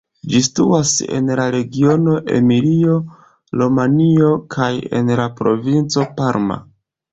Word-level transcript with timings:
Ĝi 0.33 0.39
situas 0.45 0.93
en 1.17 1.29
la 1.39 1.45
regiono 1.55 2.15
Emilio-Romanjo 2.39 4.33
kaj 4.57 4.73
en 5.03 5.15
la 5.23 5.31
provinco 5.39 6.11
Parma. 6.19 6.63